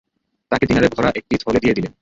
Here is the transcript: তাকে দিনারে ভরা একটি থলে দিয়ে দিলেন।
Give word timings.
তাকে 0.51 0.65
দিনারে 0.65 0.87
ভরা 0.87 1.09
একটি 1.15 1.35
থলে 1.37 1.59
দিয়ে 1.59 1.73
দিলেন। 1.73 1.89